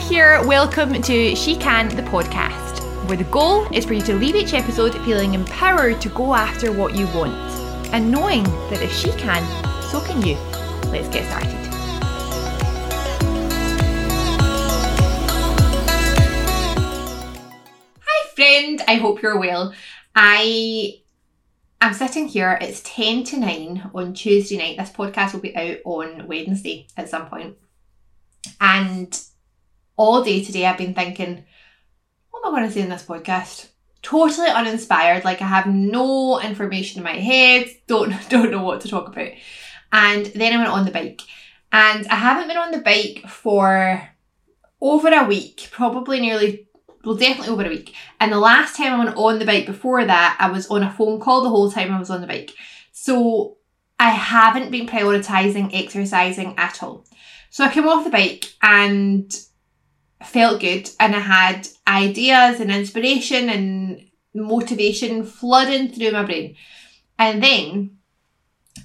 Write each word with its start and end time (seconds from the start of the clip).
Here. 0.00 0.42
Welcome 0.46 1.02
to 1.02 1.36
She 1.36 1.54
Can, 1.56 1.88
the 1.94 2.02
podcast, 2.02 2.80
where 3.06 3.16
the 3.16 3.24
goal 3.24 3.66
is 3.74 3.84
for 3.84 3.92
you 3.92 4.00
to 4.02 4.14
leave 4.14 4.36
each 4.36 4.54
episode 4.54 4.94
feeling 5.04 5.34
empowered 5.34 6.00
to 6.00 6.08
go 6.10 6.34
after 6.34 6.72
what 6.72 6.94
you 6.94 7.06
want 7.08 7.34
and 7.92 8.10
knowing 8.10 8.44
that 8.70 8.80
if 8.80 8.90
she 8.92 9.10
can, 9.12 9.42
so 9.82 10.00
can 10.00 10.22
you. 10.22 10.36
Let's 10.90 11.08
get 11.08 11.26
started. 11.28 11.50
Hi, 18.00 18.28
friend. 18.34 18.80
I 18.88 18.94
hope 18.94 19.20
you're 19.20 19.38
well. 19.38 19.74
I 20.14 21.00
am 21.82 21.92
sitting 21.92 22.28
here. 22.28 22.56
It's 22.60 22.80
10 22.82 23.24
to 23.24 23.36
9 23.36 23.90
on 23.94 24.14
Tuesday 24.14 24.56
night. 24.56 24.78
This 24.78 24.90
podcast 24.90 25.34
will 25.34 25.40
be 25.40 25.56
out 25.56 25.78
on 25.84 26.26
Wednesday 26.26 26.86
at 26.96 27.10
some 27.10 27.26
point. 27.26 27.56
And 28.60 29.20
all 29.98 30.22
day 30.22 30.42
today, 30.42 30.64
I've 30.64 30.78
been 30.78 30.94
thinking, 30.94 31.44
what 32.30 32.46
am 32.46 32.54
I 32.54 32.58
going 32.60 32.68
to 32.70 32.74
say 32.74 32.80
in 32.80 32.88
this 32.88 33.04
podcast? 33.04 33.68
Totally 34.00 34.48
uninspired, 34.48 35.24
like 35.24 35.42
I 35.42 35.46
have 35.46 35.66
no 35.66 36.40
information 36.40 37.00
in 37.00 37.04
my 37.04 37.18
head, 37.18 37.68
don't 37.86 38.14
don't 38.30 38.50
know 38.50 38.62
what 38.62 38.80
to 38.82 38.88
talk 38.88 39.08
about. 39.08 39.32
And 39.92 40.26
then 40.26 40.54
I 40.54 40.56
went 40.56 40.70
on 40.70 40.86
the 40.86 40.92
bike. 40.92 41.20
And 41.70 42.06
I 42.06 42.14
haven't 42.14 42.48
been 42.48 42.56
on 42.56 42.70
the 42.70 42.78
bike 42.78 43.24
for 43.28 44.08
over 44.80 45.08
a 45.08 45.24
week, 45.24 45.68
probably 45.70 46.20
nearly 46.20 46.68
well, 47.04 47.16
definitely 47.16 47.52
over 47.52 47.66
a 47.66 47.68
week. 47.68 47.94
And 48.20 48.32
the 48.32 48.38
last 48.38 48.76
time 48.76 48.92
I 48.92 49.04
went 49.04 49.16
on 49.16 49.38
the 49.38 49.44
bike 49.44 49.66
before 49.66 50.04
that, 50.04 50.36
I 50.38 50.50
was 50.50 50.68
on 50.68 50.82
a 50.82 50.92
phone 50.92 51.20
call 51.20 51.42
the 51.42 51.50
whole 51.50 51.70
time 51.70 51.92
I 51.92 51.98
was 51.98 52.10
on 52.10 52.20
the 52.20 52.26
bike. 52.26 52.52
So 52.92 53.56
I 53.98 54.10
haven't 54.10 54.70
been 54.70 54.86
prioritizing 54.86 55.70
exercising 55.72 56.54
at 56.56 56.82
all. 56.82 57.04
So 57.50 57.64
I 57.64 57.72
came 57.72 57.88
off 57.88 58.04
the 58.04 58.10
bike 58.10 58.46
and 58.62 59.34
felt 60.22 60.60
good 60.60 60.90
and 60.98 61.14
I 61.14 61.20
had 61.20 61.68
ideas 61.86 62.60
and 62.60 62.70
inspiration 62.70 63.48
and 63.48 64.04
motivation 64.34 65.24
flooding 65.24 65.90
through 65.90 66.12
my 66.12 66.24
brain. 66.24 66.56
And 67.18 67.42
then 67.42 67.98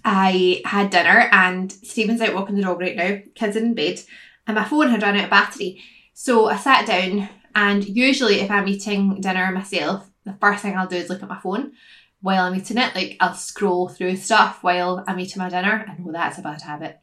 I 0.05 0.61
had 0.65 0.89
dinner 0.89 1.29
and 1.31 1.71
Stephen's 1.71 2.21
out 2.21 2.33
walking 2.33 2.55
the 2.55 2.61
dog 2.61 2.81
right 2.81 2.95
now, 2.95 3.19
kids 3.35 3.55
in 3.55 3.73
bed, 3.73 4.01
and 4.47 4.55
my 4.55 4.63
phone 4.63 4.89
had 4.89 5.01
run 5.01 5.15
out 5.17 5.25
of 5.25 5.29
battery. 5.29 5.81
So 6.13 6.47
I 6.47 6.57
sat 6.57 6.85
down 6.85 7.29
and 7.55 7.87
usually 7.87 8.39
if 8.41 8.51
I'm 8.51 8.67
eating 8.67 9.21
dinner 9.21 9.51
myself, 9.51 10.09
the 10.25 10.33
first 10.39 10.61
thing 10.61 10.77
I'll 10.77 10.87
do 10.87 10.95
is 10.95 11.09
look 11.09 11.23
at 11.23 11.29
my 11.29 11.39
phone 11.39 11.73
while 12.21 12.45
I'm 12.45 12.55
eating 12.55 12.77
it. 12.77 12.95
Like 12.95 13.17
I'll 13.19 13.33
scroll 13.35 13.89
through 13.89 14.15
stuff 14.17 14.63
while 14.63 15.03
I'm 15.07 15.19
eating 15.19 15.41
my 15.41 15.49
dinner. 15.49 15.85
I 15.87 16.01
know 16.01 16.11
that's 16.11 16.37
a 16.37 16.41
bad 16.41 16.61
habit. 16.61 16.99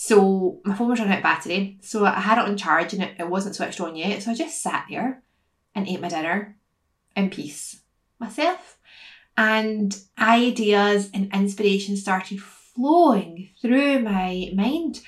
So 0.00 0.60
my 0.64 0.76
phone 0.76 0.90
was 0.90 1.00
running 1.00 1.14
out 1.14 1.18
of 1.18 1.24
battery. 1.24 1.76
So 1.82 2.04
I 2.06 2.20
had 2.20 2.38
it 2.38 2.48
on 2.48 2.56
charge 2.56 2.94
and 2.94 3.02
it, 3.02 3.16
it 3.18 3.28
wasn't 3.28 3.56
switched 3.56 3.80
on 3.80 3.96
yet. 3.96 4.22
So 4.22 4.30
I 4.30 4.34
just 4.34 4.62
sat 4.62 4.86
there 4.88 5.24
and 5.74 5.88
ate 5.88 6.00
my 6.00 6.06
dinner 6.06 6.56
in 7.16 7.30
peace 7.30 7.80
myself. 8.20 8.78
And 9.36 10.00
ideas 10.16 11.10
and 11.12 11.34
inspiration 11.34 11.96
started 11.96 12.40
flowing 12.40 13.50
through 13.60 13.98
my 13.98 14.52
mind. 14.54 15.00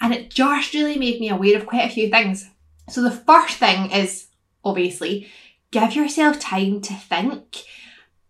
And 0.00 0.14
it 0.14 0.30
just 0.30 0.72
really 0.72 0.96
made 0.96 1.20
me 1.20 1.28
aware 1.28 1.58
of 1.58 1.66
quite 1.66 1.90
a 1.90 1.92
few 1.92 2.08
things. 2.08 2.48
So 2.88 3.02
the 3.02 3.10
first 3.10 3.58
thing 3.58 3.90
is 3.90 4.28
obviously 4.64 5.28
give 5.70 5.94
yourself 5.94 6.40
time 6.40 6.80
to 6.80 6.94
think. 6.94 7.64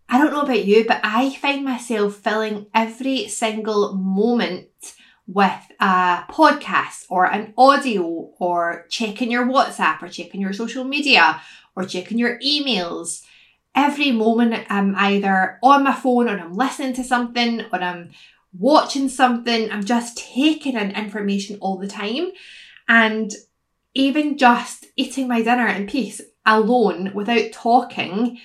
I 0.09 0.19
don't 0.19 0.33
know 0.33 0.43
about 0.43 0.65
you, 0.65 0.85
but 0.89 1.03
I 1.05 1.37
find 1.37 1.65
myself 1.65 2.17
filling 2.17 2.67
every 2.75 3.29
single 3.29 3.95
moment 3.95 4.67
with 5.33 5.71
a 5.79 6.25
podcast 6.29 7.05
or 7.09 7.25
an 7.25 7.55
audio 7.57 8.05
or 8.39 8.87
checking 8.91 9.31
your 9.31 9.47
WhatsApp 9.47 10.03
or 10.03 10.09
checking 10.09 10.41
your 10.41 10.53
social 10.53 10.83
media 10.85 11.41
or 11.77 11.85
checking 11.85 12.19
your 12.19 12.39
emails. 12.41 13.23
Every 13.75 14.11
moment 14.11 14.67
I'm 14.69 14.97
either 14.97 15.59
on 15.63 15.85
my 15.85 15.95
phone 15.95 16.29
or 16.29 16.37
I'm 16.37 16.55
listening 16.55 16.95
to 16.95 17.05
something 17.05 17.63
or 17.73 17.81
I'm 17.81 18.11
watching 18.59 19.09
something. 19.09 19.71
I'm 19.71 19.85
just 19.85 20.19
taking 20.19 20.77
in 20.77 20.91
information 20.91 21.59
all 21.61 21.79
the 21.79 21.87
time. 21.87 22.33
And 22.89 23.33
even 23.95 24.37
just 24.37 24.87
eating 24.97 25.29
my 25.29 25.43
dinner 25.43 25.69
in 25.69 25.87
peace 25.87 26.21
alone 26.45 27.13
without 27.15 27.53
talking 27.53 28.39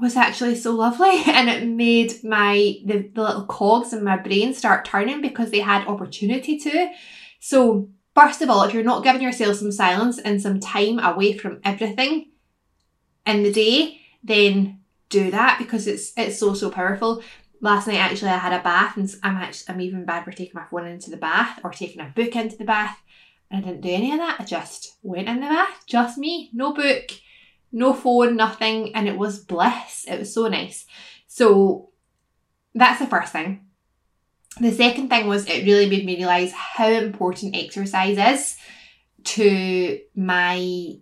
was 0.00 0.16
actually 0.16 0.56
so 0.56 0.72
lovely 0.72 1.22
and 1.26 1.48
it 1.48 1.66
made 1.66 2.24
my 2.24 2.76
the, 2.84 3.10
the 3.14 3.22
little 3.22 3.44
cogs 3.44 3.92
in 3.92 4.02
my 4.02 4.16
brain 4.16 4.54
start 4.54 4.84
turning 4.84 5.20
because 5.20 5.50
they 5.50 5.60
had 5.60 5.86
opportunity 5.86 6.58
to. 6.58 6.90
So 7.38 7.88
first 8.14 8.42
of 8.42 8.50
all 8.50 8.64
if 8.64 8.74
you're 8.74 8.82
not 8.82 9.04
giving 9.04 9.22
yourself 9.22 9.56
some 9.56 9.72
silence 9.72 10.18
and 10.18 10.40
some 10.40 10.60
time 10.60 10.98
away 10.98 11.36
from 11.36 11.60
everything 11.64 12.30
in 13.26 13.42
the 13.42 13.52
day 13.52 14.00
then 14.24 14.80
do 15.08 15.30
that 15.30 15.58
because 15.58 15.86
it's 15.86 16.12
it's 16.16 16.38
so 16.38 16.54
so 16.54 16.70
powerful. 16.70 17.22
Last 17.62 17.86
night 17.86 17.98
actually 17.98 18.30
i 18.30 18.38
had 18.38 18.58
a 18.58 18.62
bath 18.62 18.96
and 18.96 19.14
i'm 19.22 19.36
actually 19.36 19.74
i'm 19.74 19.80
even 19.80 20.04
bad 20.06 20.24
for 20.24 20.32
taking 20.32 20.54
my 20.54 20.64
phone 20.64 20.86
into 20.86 21.10
the 21.10 21.16
bath 21.18 21.60
or 21.62 21.70
taking 21.70 22.00
a 22.00 22.12
book 22.14 22.34
into 22.34 22.56
the 22.56 22.64
bath 22.64 22.98
and 23.50 23.62
i 23.62 23.68
didn't 23.68 23.82
do 23.82 23.90
any 23.90 24.12
of 24.12 24.18
that. 24.18 24.40
I 24.40 24.44
just 24.44 24.96
went 25.02 25.28
in 25.28 25.36
the 25.40 25.46
bath 25.46 25.84
just 25.86 26.16
me 26.16 26.50
no 26.54 26.72
book 26.72 27.10
no 27.72 27.92
phone, 27.92 28.36
nothing, 28.36 28.94
and 28.94 29.08
it 29.08 29.16
was 29.16 29.38
bliss. 29.38 30.06
It 30.08 30.18
was 30.18 30.34
so 30.34 30.48
nice. 30.48 30.86
So 31.26 31.90
that's 32.74 33.00
the 33.00 33.06
first 33.06 33.32
thing. 33.32 33.66
The 34.60 34.72
second 34.72 35.08
thing 35.08 35.26
was 35.26 35.46
it 35.46 35.64
really 35.64 35.88
made 35.88 36.04
me 36.04 36.16
realise 36.16 36.52
how 36.52 36.88
important 36.88 37.56
exercise 37.56 38.18
is 38.18 38.56
to 39.24 40.00
my 40.14 40.96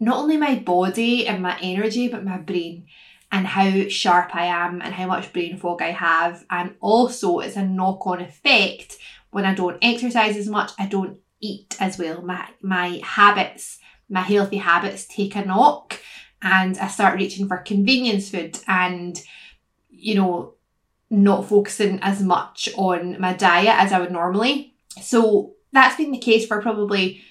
not 0.00 0.18
only 0.18 0.36
my 0.36 0.56
body 0.56 1.26
and 1.26 1.42
my 1.42 1.58
energy, 1.62 2.08
but 2.08 2.24
my 2.24 2.38
brain 2.38 2.86
and 3.30 3.46
how 3.46 3.88
sharp 3.88 4.34
I 4.34 4.46
am 4.46 4.82
and 4.82 4.92
how 4.92 5.06
much 5.06 5.32
brain 5.32 5.56
fog 5.56 5.82
I 5.82 5.92
have. 5.92 6.44
And 6.50 6.74
also, 6.80 7.38
it's 7.38 7.56
a 7.56 7.64
knock 7.64 8.06
on 8.06 8.20
effect 8.20 8.98
when 9.30 9.44
I 9.44 9.54
don't 9.54 9.78
exercise 9.82 10.36
as 10.36 10.48
much, 10.48 10.72
I 10.78 10.86
don't 10.86 11.18
eat 11.40 11.76
as 11.80 11.98
well. 11.98 12.22
My, 12.22 12.48
my 12.62 13.00
habits 13.02 13.78
my 14.08 14.20
healthy 14.20 14.58
habits 14.58 15.06
take 15.06 15.36
a 15.36 15.44
knock 15.44 16.00
and 16.42 16.76
I 16.78 16.88
start 16.88 17.16
reaching 17.16 17.48
for 17.48 17.56
convenience 17.56 18.30
food 18.30 18.58
and, 18.68 19.20
you 19.90 20.14
know, 20.14 20.54
not 21.10 21.46
focusing 21.48 21.98
as 22.02 22.22
much 22.22 22.68
on 22.76 23.20
my 23.20 23.32
diet 23.32 23.74
as 23.78 23.92
I 23.92 24.00
would 24.00 24.12
normally. 24.12 24.74
So 25.00 25.54
that's 25.72 25.96
been 25.96 26.12
the 26.12 26.18
case 26.18 26.46
for 26.46 26.60
probably 26.60 27.22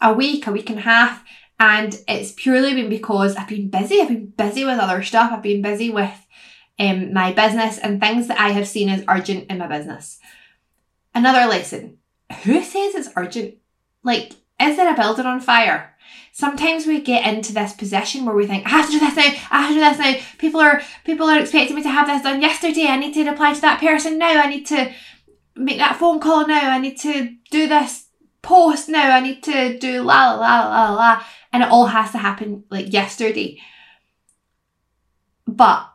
a 0.00 0.12
week, 0.12 0.46
a 0.46 0.52
week 0.52 0.70
and 0.70 0.78
a 0.78 0.82
half. 0.82 1.24
And 1.58 1.94
it's 2.08 2.32
purely 2.32 2.74
been 2.74 2.88
because 2.88 3.36
I've 3.36 3.48
been 3.48 3.68
busy. 3.68 4.00
I've 4.00 4.08
been 4.08 4.26
busy 4.26 4.64
with 4.64 4.78
other 4.78 5.02
stuff. 5.02 5.30
I've 5.32 5.42
been 5.42 5.62
busy 5.62 5.90
with 5.90 6.14
um, 6.78 7.12
my 7.12 7.32
business 7.32 7.76
and 7.76 8.00
things 8.00 8.28
that 8.28 8.40
I 8.40 8.50
have 8.50 8.66
seen 8.66 8.88
as 8.88 9.04
urgent 9.08 9.50
in 9.50 9.58
my 9.58 9.66
business. 9.66 10.18
Another 11.14 11.46
lesson. 11.46 11.98
Who 12.44 12.62
says 12.62 12.94
it's 12.94 13.10
urgent? 13.16 13.56
Like, 14.02 14.32
is 14.60 14.76
there 14.76 14.92
a 14.92 14.96
building 14.96 15.26
on 15.26 15.40
fire? 15.40 15.94
Sometimes 16.32 16.86
we 16.86 17.00
get 17.00 17.26
into 17.26 17.52
this 17.52 17.72
position 17.72 18.24
where 18.24 18.34
we 18.34 18.46
think, 18.46 18.66
I 18.66 18.70
have 18.70 18.86
to 18.86 18.92
do 18.92 19.00
this 19.00 19.16
now, 19.16 19.32
I 19.50 19.62
have 19.62 19.68
to 19.68 19.74
do 19.74 19.80
this 19.80 19.98
now. 19.98 20.26
People 20.38 20.60
are 20.60 20.82
people 21.04 21.28
are 21.28 21.38
expecting 21.38 21.76
me 21.76 21.82
to 21.82 21.90
have 21.90 22.06
this 22.06 22.22
done 22.22 22.40
yesterday. 22.40 22.86
I 22.86 22.96
need 22.96 23.14
to 23.14 23.28
reply 23.28 23.52
to 23.52 23.60
that 23.60 23.80
person 23.80 24.18
now. 24.18 24.40
I 24.42 24.48
need 24.48 24.66
to 24.66 24.92
make 25.56 25.78
that 25.78 25.96
phone 25.96 26.20
call 26.20 26.46
now. 26.46 26.70
I 26.70 26.78
need 26.78 26.98
to 27.00 27.34
do 27.50 27.68
this 27.68 28.06
post 28.42 28.88
now. 28.88 29.16
I 29.16 29.20
need 29.20 29.42
to 29.44 29.78
do 29.78 30.02
la 30.02 30.32
la 30.32 30.60
la 30.60 30.68
la 30.68 30.94
la. 30.94 31.24
And 31.52 31.62
it 31.62 31.68
all 31.68 31.86
has 31.86 32.12
to 32.12 32.18
happen 32.18 32.64
like 32.70 32.92
yesterday. 32.92 33.60
But 35.46 35.86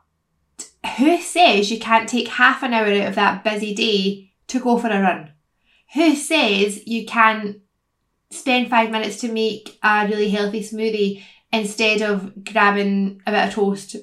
who 0.97 1.19
says 1.21 1.71
you 1.71 1.79
can't 1.79 2.07
take 2.07 2.27
half 2.27 2.61
an 2.61 2.73
hour 2.73 2.87
out 2.87 3.07
of 3.07 3.15
that 3.15 3.43
busy 3.43 3.73
day 3.73 4.31
to 4.47 4.59
go 4.59 4.77
for 4.77 4.89
a 4.89 5.01
run? 5.01 5.31
Who 5.93 6.15
says 6.15 6.85
you 6.85 7.05
can 7.05 7.61
spend 8.35 8.69
five 8.69 8.91
minutes 8.91 9.17
to 9.17 9.31
make 9.31 9.77
a 9.83 10.07
really 10.07 10.29
healthy 10.29 10.61
smoothie 10.61 11.23
instead 11.51 12.01
of 12.01 12.43
grabbing 12.43 13.21
a 13.25 13.31
bit 13.31 13.47
of 13.47 13.53
toast 13.53 13.95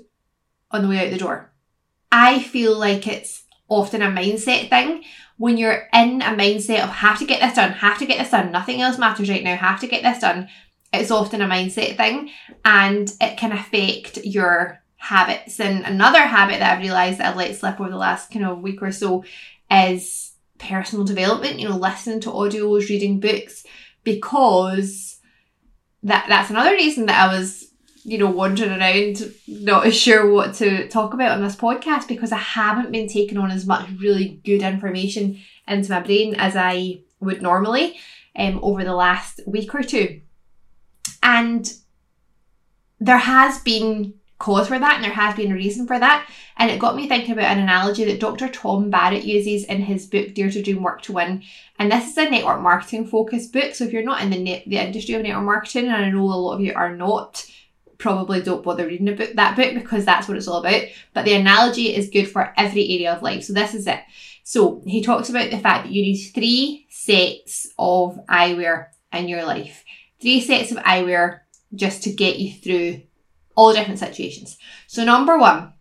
on 0.70 0.82
the 0.82 0.88
way 0.88 1.04
out 1.04 1.10
the 1.10 1.18
door. 1.18 1.52
I 2.10 2.42
feel 2.42 2.78
like 2.78 3.06
it's 3.06 3.44
often 3.68 4.02
a 4.02 4.08
mindset 4.08 4.68
thing. 4.68 5.04
When 5.38 5.56
you're 5.56 5.88
in 5.92 6.22
a 6.22 6.34
mindset 6.36 6.82
of 6.84 6.90
have 6.90 7.18
to 7.18 7.24
get 7.24 7.40
this 7.40 7.54
done, 7.54 7.72
have 7.72 7.98
to 7.98 8.06
get 8.06 8.18
this 8.18 8.30
done, 8.30 8.52
nothing 8.52 8.80
else 8.80 8.98
matters 8.98 9.28
right 9.28 9.42
now, 9.42 9.56
have 9.56 9.80
to 9.80 9.86
get 9.86 10.02
this 10.02 10.20
done, 10.20 10.48
it's 10.92 11.10
often 11.10 11.40
a 11.40 11.48
mindset 11.48 11.96
thing 11.96 12.30
and 12.64 13.10
it 13.20 13.38
can 13.38 13.52
affect 13.52 14.18
your 14.24 14.82
habits. 14.96 15.58
And 15.58 15.84
another 15.84 16.20
habit 16.20 16.60
that 16.60 16.76
I've 16.76 16.82
realised 16.82 17.18
that 17.18 17.30
I've 17.30 17.36
let 17.36 17.56
slip 17.56 17.80
over 17.80 17.90
the 17.90 17.96
last 17.96 18.30
kind 18.30 18.44
of 18.44 18.60
week 18.60 18.82
or 18.82 18.92
so 18.92 19.24
is 19.70 20.32
personal 20.58 21.04
development, 21.04 21.58
you 21.58 21.68
know, 21.68 21.76
listening 21.76 22.20
to 22.20 22.30
audios, 22.30 22.88
reading 22.88 23.20
books 23.20 23.64
because 24.04 25.18
that 26.02 26.26
that's 26.28 26.50
another 26.50 26.72
reason 26.72 27.06
that 27.06 27.28
I 27.28 27.36
was 27.36 27.68
you 28.04 28.18
know 28.18 28.30
wandering 28.30 28.72
around 28.72 29.32
not 29.46 29.92
sure 29.92 30.30
what 30.30 30.54
to 30.54 30.88
talk 30.88 31.14
about 31.14 31.32
on 31.32 31.42
this 31.42 31.56
podcast 31.56 32.08
because 32.08 32.32
I 32.32 32.38
haven't 32.38 32.92
been 32.92 33.08
taking 33.08 33.38
on 33.38 33.50
as 33.50 33.66
much 33.66 33.88
really 33.98 34.40
good 34.44 34.62
information 34.62 35.38
into 35.68 35.90
my 35.90 36.00
brain 36.00 36.34
as 36.36 36.56
I 36.56 37.00
would 37.20 37.42
normally 37.42 37.98
um, 38.36 38.58
over 38.62 38.84
the 38.84 38.94
last 38.94 39.40
week 39.46 39.74
or 39.74 39.82
two. 39.82 40.20
And 41.22 41.72
there 42.98 43.18
has 43.18 43.60
been 43.60 44.14
cause 44.42 44.66
for 44.66 44.78
that 44.78 44.96
and 44.96 45.04
there 45.04 45.12
has 45.12 45.36
been 45.36 45.52
a 45.52 45.54
reason 45.54 45.86
for 45.86 45.98
that. 45.98 46.28
And 46.56 46.68
it 46.68 46.80
got 46.80 46.96
me 46.96 47.08
thinking 47.08 47.32
about 47.32 47.44
an 47.44 47.60
analogy 47.60 48.04
that 48.04 48.18
Dr. 48.18 48.48
Tom 48.48 48.90
Barrett 48.90 49.24
uses 49.24 49.64
in 49.64 49.80
his 49.82 50.06
book 50.06 50.34
Dare 50.34 50.50
to 50.50 50.60
Dream 50.60 50.82
Work 50.82 51.02
to 51.02 51.12
Win. 51.12 51.44
And 51.78 51.92
this 51.92 52.10
is 52.10 52.18
a 52.18 52.28
network 52.28 52.60
marketing 52.60 53.06
focused 53.06 53.52
book. 53.52 53.74
So 53.74 53.84
if 53.84 53.92
you're 53.92 54.02
not 54.02 54.20
in 54.20 54.30
the 54.30 54.62
the 54.66 54.78
industry 54.78 55.14
of 55.14 55.22
network 55.22 55.44
marketing, 55.44 55.86
and 55.86 55.94
I 55.94 56.10
know 56.10 56.24
a 56.24 56.34
lot 56.34 56.54
of 56.54 56.60
you 56.60 56.72
are 56.74 56.94
not, 56.94 57.48
probably 57.98 58.42
don't 58.42 58.64
bother 58.64 58.86
reading 58.86 59.08
about 59.08 59.36
that 59.36 59.56
book 59.56 59.74
because 59.74 60.04
that's 60.04 60.26
what 60.26 60.36
it's 60.36 60.48
all 60.48 60.58
about. 60.58 60.82
But 61.14 61.24
the 61.24 61.34
analogy 61.34 61.94
is 61.94 62.10
good 62.10 62.26
for 62.26 62.52
every 62.56 62.82
area 62.90 63.12
of 63.12 63.22
life. 63.22 63.44
So 63.44 63.52
this 63.52 63.74
is 63.74 63.86
it. 63.86 64.00
So 64.42 64.82
he 64.84 65.02
talks 65.02 65.30
about 65.30 65.52
the 65.52 65.58
fact 65.58 65.84
that 65.84 65.92
you 65.92 66.02
need 66.02 66.20
three 66.20 66.86
sets 66.90 67.68
of 67.78 68.18
eyewear 68.28 68.88
in 69.12 69.28
your 69.28 69.44
life. 69.44 69.84
Three 70.20 70.40
sets 70.40 70.72
of 70.72 70.78
eyewear 70.78 71.40
just 71.74 72.02
to 72.02 72.12
get 72.12 72.40
you 72.40 72.52
through 72.52 73.02
all 73.62 73.72
different 73.72 74.00
situations. 74.00 74.58
So 74.88 75.04
number 75.04 75.38
one 75.38 75.72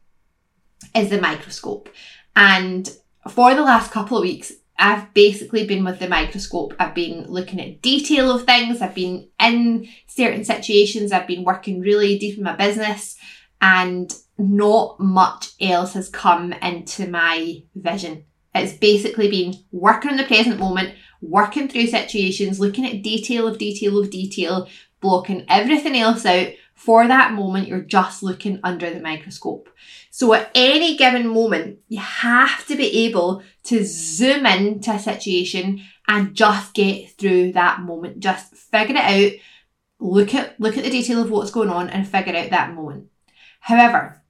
is 0.95 1.09
the 1.09 1.19
microscope. 1.19 1.89
And 2.35 2.87
for 3.29 3.55
the 3.55 3.63
last 3.63 3.91
couple 3.91 4.17
of 4.17 4.23
weeks, 4.23 4.53
I've 4.77 5.13
basically 5.13 5.65
been 5.65 5.83
with 5.83 5.99
the 5.99 6.07
microscope. 6.07 6.73
I've 6.79 6.95
been 6.95 7.25
looking 7.27 7.59
at 7.59 7.81
detail 7.81 8.31
of 8.31 8.43
things. 8.43 8.81
I've 8.81 8.95
been 8.95 9.29
in 9.39 9.87
certain 10.07 10.43
situations. 10.43 11.11
I've 11.11 11.27
been 11.27 11.43
working 11.43 11.81
really 11.81 12.17
deep 12.19 12.37
in 12.37 12.43
my 12.43 12.55
business 12.55 13.17
and 13.61 14.13
not 14.37 14.99
much 14.99 15.51
else 15.59 15.93
has 15.93 16.09
come 16.09 16.53
into 16.53 17.07
my 17.07 17.63
vision. 17.75 18.25
It's 18.53 18.73
basically 18.73 19.29
been 19.29 19.53
working 19.71 20.11
in 20.11 20.17
the 20.17 20.23
present 20.23 20.59
moment, 20.59 20.95
working 21.21 21.67
through 21.67 21.87
situations, 21.87 22.59
looking 22.59 22.85
at 22.85 23.03
detail 23.03 23.47
of 23.47 23.57
detail 23.57 23.99
of 23.99 24.09
detail, 24.09 24.67
blocking 24.99 25.45
everything 25.47 25.97
else 25.97 26.25
out. 26.25 26.47
For 26.83 27.07
that 27.07 27.33
moment, 27.33 27.67
you're 27.67 27.81
just 27.81 28.23
looking 28.23 28.59
under 28.63 28.91
the 28.91 28.99
microscope. 28.99 29.69
So 30.09 30.33
at 30.33 30.49
any 30.55 30.97
given 30.97 31.27
moment, 31.27 31.77
you 31.87 31.99
have 31.99 32.65
to 32.65 32.75
be 32.75 33.05
able 33.05 33.43
to 33.65 33.85
zoom 33.85 34.47
into 34.47 34.89
a 34.91 34.97
situation 34.97 35.83
and 36.07 36.33
just 36.33 36.73
get 36.73 37.11
through 37.11 37.51
that 37.51 37.81
moment. 37.81 38.19
Just 38.19 38.55
figure 38.55 38.95
it 38.95 38.97
out, 38.97 39.39
look 39.99 40.33
at 40.33 40.59
look 40.59 40.75
at 40.75 40.83
the 40.83 40.89
detail 40.89 41.21
of 41.21 41.29
what's 41.29 41.51
going 41.51 41.69
on 41.69 41.87
and 41.87 42.07
figure 42.07 42.35
out 42.35 42.49
that 42.49 42.73
moment. 42.73 43.09
However, 43.59 44.20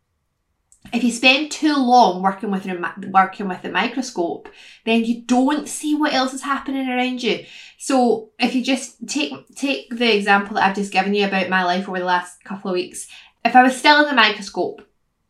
if 0.93 1.03
you 1.03 1.11
spend 1.11 1.51
too 1.51 1.75
long 1.75 2.21
working 2.21 2.51
with 2.51 2.65
working 3.09 3.47
with 3.47 3.61
the 3.61 3.69
microscope, 3.69 4.49
then 4.85 5.05
you 5.05 5.21
don't 5.21 5.67
see 5.67 5.95
what 5.95 6.13
else 6.13 6.33
is 6.33 6.41
happening 6.41 6.89
around 6.89 7.23
you. 7.23 7.45
So 7.77 8.31
if 8.39 8.55
you 8.55 8.63
just 8.63 9.07
take 9.07 9.33
take 9.55 9.95
the 9.95 10.15
example 10.15 10.55
that 10.55 10.63
I've 10.63 10.75
just 10.75 10.91
given 10.91 11.13
you 11.13 11.25
about 11.25 11.49
my 11.49 11.63
life 11.63 11.87
over 11.87 11.99
the 11.99 12.05
last 12.05 12.43
couple 12.43 12.71
of 12.71 12.75
weeks, 12.75 13.07
if 13.45 13.55
I 13.55 13.63
was 13.63 13.77
still 13.77 14.01
in 14.01 14.07
the 14.07 14.13
microscope, 14.13 14.81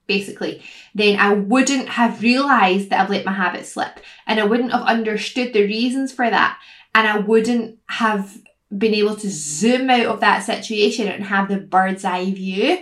basically, 0.07 0.63
then 0.95 1.19
I 1.19 1.33
wouldn't 1.33 1.89
have 1.89 2.21
realised 2.23 2.89
that 2.89 3.01
I've 3.01 3.09
let 3.09 3.25
my 3.25 3.33
habit 3.33 3.65
slip, 3.65 3.99
and 4.25 4.39
I 4.39 4.45
wouldn't 4.45 4.71
have 4.71 4.83
understood 4.83 5.53
the 5.53 5.63
reasons 5.63 6.11
for 6.11 6.29
that, 6.29 6.59
and 6.95 7.07
I 7.07 7.19
wouldn't 7.19 7.77
have 7.87 8.37
been 8.75 8.93
able 8.93 9.15
to 9.17 9.29
zoom 9.29 9.89
out 9.89 10.05
of 10.05 10.21
that 10.21 10.43
situation 10.43 11.07
and 11.07 11.25
have 11.25 11.49
the 11.49 11.57
bird's 11.57 12.05
eye 12.05 12.31
view. 12.31 12.81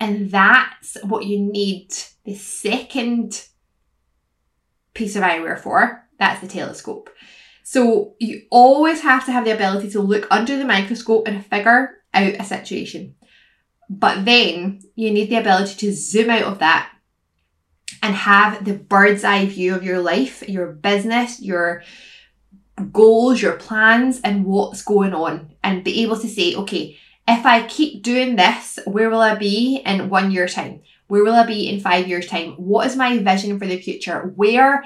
And 0.00 0.30
that's 0.30 0.96
what 1.04 1.26
you 1.26 1.38
need 1.38 1.94
the 2.24 2.34
second 2.34 3.46
piece 4.94 5.14
of 5.14 5.22
eyewear 5.22 5.58
for. 5.58 6.08
That's 6.18 6.40
the 6.40 6.48
telescope. 6.48 7.10
So 7.62 8.14
you 8.18 8.42
always 8.50 9.02
have 9.02 9.26
to 9.26 9.32
have 9.32 9.44
the 9.44 9.54
ability 9.54 9.90
to 9.90 10.00
look 10.00 10.26
under 10.30 10.56
the 10.56 10.64
microscope 10.64 11.28
and 11.28 11.44
figure 11.46 11.98
out 12.12 12.34
a 12.40 12.44
situation. 12.44 13.14
But 13.88 14.24
then 14.24 14.80
you 14.94 15.10
need 15.10 15.30
the 15.30 15.36
ability 15.36 15.74
to 15.76 15.92
zoom 15.92 16.30
out 16.30 16.42
of 16.42 16.58
that 16.60 16.92
and 18.02 18.14
have 18.14 18.64
the 18.64 18.74
bird's 18.74 19.24
eye 19.24 19.46
view 19.46 19.74
of 19.74 19.84
your 19.84 20.00
life, 20.00 20.48
your 20.48 20.72
business, 20.72 21.40
your 21.40 21.82
goals, 22.92 23.42
your 23.42 23.56
plans, 23.56 24.20
and 24.22 24.46
what's 24.46 24.82
going 24.82 25.12
on, 25.12 25.52
and 25.62 25.84
be 25.84 26.02
able 26.02 26.18
to 26.18 26.28
say, 26.28 26.54
okay, 26.54 26.98
if 27.28 27.46
I 27.46 27.66
keep 27.66 28.02
doing 28.02 28.36
this, 28.36 28.78
where 28.86 29.10
will 29.10 29.20
I 29.20 29.34
be 29.34 29.82
in 29.84 30.10
one 30.10 30.30
year 30.30 30.48
time? 30.48 30.82
Where 31.08 31.24
will 31.24 31.34
I 31.34 31.46
be 31.46 31.68
in 31.68 31.80
five 31.80 32.06
years 32.06 32.26
time? 32.26 32.52
What 32.52 32.86
is 32.86 32.96
my 32.96 33.18
vision 33.18 33.58
for 33.58 33.66
the 33.66 33.80
future? 33.80 34.32
Where 34.36 34.84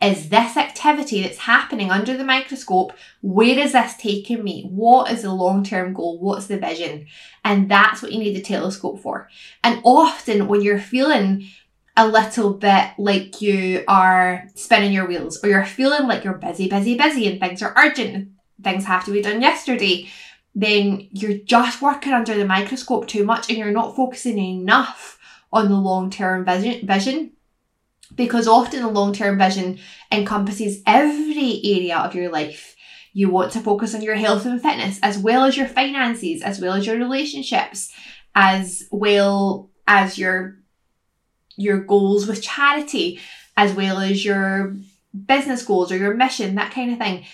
is 0.00 0.28
this 0.28 0.56
activity 0.56 1.22
that's 1.22 1.38
happening 1.38 1.90
under 1.90 2.16
the 2.16 2.24
microscope? 2.24 2.92
Where 3.22 3.58
is 3.58 3.72
this 3.72 3.96
taking 3.96 4.42
me? 4.42 4.64
What 4.68 5.10
is 5.10 5.22
the 5.22 5.32
long 5.32 5.64
term 5.64 5.94
goal? 5.94 6.18
What's 6.18 6.46
the 6.46 6.58
vision? 6.58 7.06
And 7.44 7.70
that's 7.70 8.02
what 8.02 8.12
you 8.12 8.18
need 8.18 8.36
the 8.36 8.42
telescope 8.42 9.00
for. 9.00 9.28
And 9.62 9.80
often 9.84 10.48
when 10.48 10.60
you're 10.62 10.78
feeling 10.78 11.48
a 11.96 12.08
little 12.08 12.54
bit 12.54 12.88
like 12.98 13.40
you 13.40 13.84
are 13.86 14.48
spinning 14.54 14.92
your 14.92 15.06
wheels 15.06 15.42
or 15.42 15.48
you're 15.48 15.64
feeling 15.64 16.08
like 16.08 16.24
you're 16.24 16.34
busy, 16.34 16.68
busy, 16.68 16.96
busy 16.96 17.30
and 17.30 17.40
things 17.40 17.62
are 17.62 17.74
urgent 17.76 18.30
things 18.62 18.84
have 18.84 19.04
to 19.04 19.12
be 19.12 19.22
done 19.22 19.42
yesterday, 19.42 20.08
then 20.54 21.08
you're 21.10 21.38
just 21.38 21.82
working 21.82 22.12
under 22.12 22.34
the 22.34 22.44
microscope 22.44 23.08
too 23.08 23.24
much 23.24 23.48
and 23.48 23.58
you're 23.58 23.72
not 23.72 23.96
focusing 23.96 24.38
enough 24.38 25.18
on 25.52 25.68
the 25.68 25.76
long 25.76 26.10
term 26.10 26.44
vision. 26.44 27.32
Because 28.14 28.46
often 28.46 28.82
the 28.82 28.88
long 28.88 29.12
term 29.12 29.38
vision 29.38 29.78
encompasses 30.12 30.82
every 30.86 31.60
area 31.64 31.98
of 31.98 32.14
your 32.14 32.30
life. 32.30 32.76
You 33.12 33.30
want 33.30 33.52
to 33.52 33.60
focus 33.60 33.94
on 33.94 34.02
your 34.02 34.14
health 34.14 34.44
and 34.44 34.60
fitness, 34.60 34.98
as 35.02 35.18
well 35.18 35.44
as 35.44 35.56
your 35.56 35.68
finances, 35.68 36.42
as 36.42 36.60
well 36.60 36.74
as 36.74 36.86
your 36.86 36.96
relationships, 36.96 37.92
as 38.34 38.84
well 38.90 39.70
as 39.86 40.18
your 40.18 40.58
your 41.56 41.78
goals 41.78 42.26
with 42.26 42.42
charity, 42.42 43.20
as 43.56 43.72
well 43.72 43.98
as 43.98 44.24
your 44.24 44.76
business 45.26 45.64
goals 45.64 45.92
or 45.92 45.96
your 45.96 46.14
mission, 46.14 46.56
that 46.56 46.72
kind 46.72 46.92
of 46.92 46.98
thing 46.98 47.24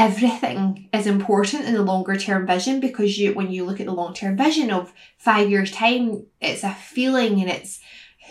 everything 0.00 0.88
is 0.94 1.06
important 1.06 1.66
in 1.66 1.74
the 1.74 1.82
longer 1.82 2.16
term 2.16 2.46
vision 2.46 2.80
because 2.80 3.18
you 3.18 3.34
when 3.34 3.50
you 3.50 3.66
look 3.66 3.80
at 3.80 3.86
the 3.86 3.92
long 3.92 4.14
term 4.14 4.34
vision 4.34 4.70
of 4.70 4.94
five 5.18 5.50
years 5.50 5.70
time 5.70 6.24
it's 6.40 6.64
a 6.64 6.72
feeling 6.72 7.38
and 7.40 7.50
it's 7.50 7.80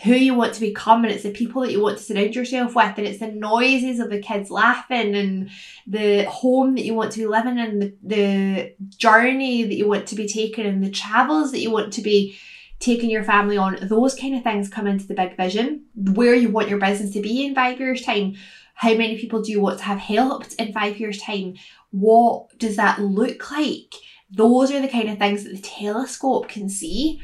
who 0.03 0.13
you 0.13 0.33
want 0.33 0.53
to 0.53 0.61
become 0.61 1.03
and 1.03 1.13
it's 1.13 1.23
the 1.23 1.31
people 1.31 1.61
that 1.61 1.71
you 1.71 1.79
want 1.79 1.97
to 1.97 2.03
surround 2.03 2.33
yourself 2.33 2.73
with 2.73 2.97
and 2.97 3.05
it's 3.05 3.19
the 3.19 3.27
noises 3.27 3.99
of 3.99 4.09
the 4.09 4.19
kids 4.19 4.49
laughing 4.49 5.13
and 5.13 5.51
the 5.85 6.23
home 6.23 6.73
that 6.73 6.85
you 6.85 6.95
want 6.95 7.11
to 7.11 7.19
be 7.19 7.27
living 7.27 7.59
in 7.59 7.79
the, 7.79 7.93
the 8.01 8.73
journey 8.97 9.63
that 9.63 9.75
you 9.75 9.87
want 9.87 10.07
to 10.07 10.15
be 10.15 10.27
taking 10.27 10.65
and 10.65 10.83
the 10.83 10.89
travels 10.89 11.51
that 11.51 11.59
you 11.59 11.69
want 11.69 11.93
to 11.93 12.01
be 12.01 12.35
taking 12.79 13.09
your 13.09 13.23
family 13.23 13.57
on 13.57 13.77
those 13.81 14.15
kind 14.15 14.35
of 14.35 14.41
things 14.41 14.69
come 14.69 14.87
into 14.87 15.05
the 15.05 15.13
big 15.13 15.35
vision. 15.35 15.83
Where 15.95 16.33
you 16.33 16.49
want 16.49 16.69
your 16.69 16.79
business 16.79 17.11
to 17.11 17.21
be 17.21 17.45
in 17.45 17.53
five 17.53 17.77
years 17.77 18.01
time 18.01 18.35
how 18.79 18.93
many 18.93 19.17
people 19.17 19.41
do 19.41 19.51
you 19.51 19.59
want 19.59 19.77
to 19.77 19.83
have 19.83 19.99
helped 19.99 20.53
in 20.53 20.71
five 20.71 20.97
years' 21.01 21.21
time? 21.21 21.53
What 21.91 22.57
does 22.57 22.77
that 22.77 23.01
look 23.01 23.51
like? 23.51 23.93
Those 24.31 24.71
are 24.71 24.79
the 24.79 24.87
kind 24.87 25.09
of 25.09 25.17
things 25.17 25.43
that 25.43 25.53
the 25.53 25.61
telescope 25.61 26.47
can 26.47 26.69
see. 26.69 27.19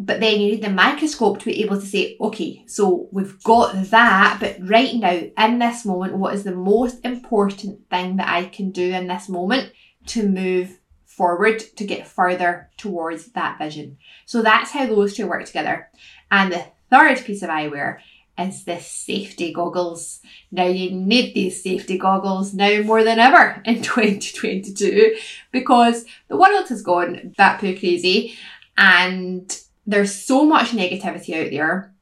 But 0.00 0.18
then 0.18 0.40
you 0.40 0.50
need 0.50 0.64
the 0.64 0.70
microscope 0.70 1.38
to 1.38 1.44
be 1.44 1.62
able 1.62 1.80
to 1.80 1.86
say, 1.86 2.16
okay, 2.20 2.64
so 2.66 3.08
we've 3.12 3.40
got 3.44 3.88
that, 3.90 4.38
but 4.40 4.56
right 4.68 4.92
now, 4.96 5.22
in 5.46 5.60
this 5.60 5.84
moment, 5.84 6.18
what 6.18 6.34
is 6.34 6.42
the 6.42 6.56
most 6.56 7.04
important 7.04 7.88
thing 7.88 8.16
that 8.16 8.28
I 8.28 8.46
can 8.46 8.72
do 8.72 8.90
in 8.90 9.06
this 9.06 9.28
moment 9.28 9.70
to 10.06 10.28
move 10.28 10.80
forward 11.04 11.60
to 11.76 11.84
get 11.84 12.08
further 12.08 12.68
towards 12.78 13.26
that 13.26 13.58
vision? 13.58 13.98
So 14.26 14.42
that's 14.42 14.72
how 14.72 14.86
those 14.86 15.14
two 15.14 15.28
work 15.28 15.44
together. 15.44 15.88
And 16.32 16.52
the 16.52 16.64
third 16.90 17.24
piece 17.24 17.44
of 17.44 17.50
eyewear 17.50 17.98
is 18.38 18.64
the 18.64 18.78
safety 18.80 19.52
goggles. 19.52 20.20
Now 20.50 20.66
you 20.66 20.90
need 20.90 21.34
these 21.34 21.62
safety 21.62 21.98
goggles 21.98 22.52
now 22.54 22.82
more 22.82 23.04
than 23.04 23.18
ever 23.18 23.62
in 23.64 23.76
2022 23.82 25.16
because 25.52 26.04
the 26.28 26.36
world 26.36 26.68
has 26.68 26.82
gone 26.82 27.34
that 27.36 27.60
poo 27.60 27.78
crazy 27.78 28.36
and 28.76 29.56
there's 29.86 30.14
so 30.14 30.44
much 30.44 30.70
negativity 30.70 31.44
out 31.44 31.50
there. 31.50 31.94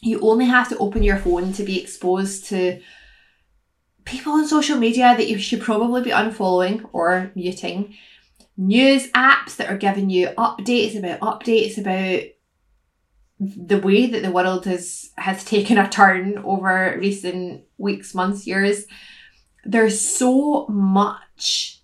You 0.00 0.20
only 0.20 0.46
have 0.46 0.68
to 0.68 0.78
open 0.78 1.02
your 1.02 1.18
phone 1.18 1.52
to 1.54 1.64
be 1.64 1.80
exposed 1.80 2.46
to 2.46 2.80
people 4.04 4.32
on 4.32 4.46
social 4.46 4.78
media 4.78 5.14
that 5.16 5.28
you 5.28 5.38
should 5.38 5.60
probably 5.60 6.02
be 6.02 6.10
unfollowing 6.10 6.88
or 6.92 7.30
muting. 7.34 7.94
News 8.56 9.08
apps 9.12 9.56
that 9.56 9.68
are 9.68 9.76
giving 9.76 10.08
you 10.08 10.28
updates 10.28 10.96
about 10.96 11.20
updates 11.20 11.78
about 11.78 12.22
the 13.40 13.78
way 13.78 14.06
that 14.06 14.22
the 14.22 14.32
world 14.32 14.64
has 14.64 15.10
has 15.16 15.44
taken 15.44 15.78
a 15.78 15.88
turn 15.88 16.38
over 16.38 16.96
recent 16.98 17.64
weeks, 17.76 18.14
months, 18.14 18.46
years, 18.46 18.86
there's 19.64 20.00
so 20.00 20.66
much 20.68 21.80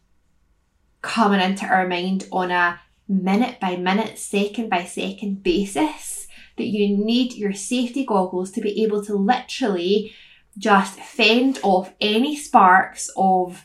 coming 1.02 1.40
into 1.40 1.66
our 1.66 1.87
mind 1.87 2.26
on 2.32 2.50
a 2.50 2.80
minute 3.08 3.61
by 3.61 3.76
minute, 3.76 4.18
second 4.18 4.68
by 4.68 4.84
second 4.84 5.42
basis 5.42 6.26
that 6.56 6.66
you 6.66 6.96
need 6.96 7.34
your 7.34 7.52
safety 7.52 8.04
goggles 8.04 8.50
to 8.52 8.61
be 8.61 8.82
able 8.82 9.04
to 9.04 9.14
literally 9.14 10.12
just 10.56 10.99
fend 11.00 11.58
off 11.62 11.92
any 12.00 12.37
sparks 12.37 13.11
of 13.16 13.64